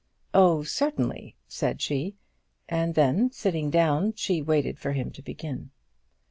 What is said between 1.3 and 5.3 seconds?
said she; and then sitting down she waited for him to